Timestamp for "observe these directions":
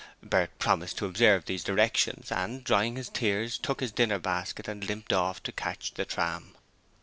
1.05-2.31